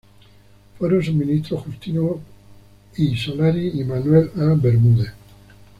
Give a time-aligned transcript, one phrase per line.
[0.79, 2.19] Fueron sus ministros Justino
[2.97, 3.15] I.
[3.15, 4.55] Solari y Manuel A.
[4.55, 5.13] Bermúdez.